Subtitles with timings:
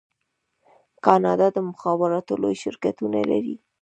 [1.05, 3.55] کاناډا د مخابراتو لوی شرکتونه لري.